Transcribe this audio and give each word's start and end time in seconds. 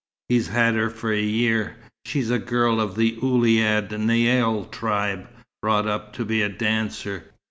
He's 0.29 0.47
had 0.47 0.73
her 0.73 0.89
for 0.89 1.13
a 1.13 1.21
year. 1.21 1.75
She's 2.05 2.31
a 2.31 2.39
girl 2.39 2.81
of 2.81 2.95
the 2.95 3.19
Ouled 3.21 3.89
Naïl 3.91 4.71
tribe, 4.71 5.29
brought 5.61 5.85
up 5.87 6.11
to 6.13 6.25
be 6.25 6.41
a 6.41 6.49
dancer. 6.49 7.25